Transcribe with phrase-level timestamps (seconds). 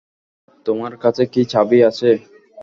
[0.65, 2.09] তোমার কাছে কি চাবি আছে?